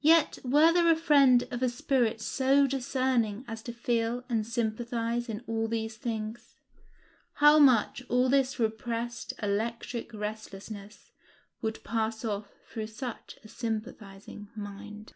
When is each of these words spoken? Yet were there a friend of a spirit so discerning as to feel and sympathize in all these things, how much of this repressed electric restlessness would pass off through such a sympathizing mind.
Yet 0.00 0.38
were 0.42 0.72
there 0.72 0.90
a 0.90 0.96
friend 0.96 1.46
of 1.50 1.62
a 1.62 1.68
spirit 1.68 2.22
so 2.22 2.66
discerning 2.66 3.44
as 3.46 3.62
to 3.64 3.74
feel 3.74 4.24
and 4.26 4.46
sympathize 4.46 5.28
in 5.28 5.44
all 5.46 5.68
these 5.68 5.98
things, 5.98 6.54
how 7.34 7.58
much 7.58 8.00
of 8.08 8.30
this 8.30 8.58
repressed 8.58 9.34
electric 9.42 10.14
restlessness 10.14 11.10
would 11.60 11.84
pass 11.84 12.24
off 12.24 12.48
through 12.70 12.86
such 12.86 13.38
a 13.44 13.48
sympathizing 13.48 14.48
mind. 14.56 15.12